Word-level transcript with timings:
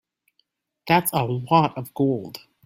That's 0.87 1.11
a 1.13 1.25
lot 1.25 1.77
of 1.77 1.93
gold. 1.93 2.39